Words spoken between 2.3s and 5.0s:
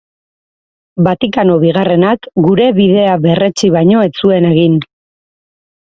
gure bidea berretsi baino ez zuen egin.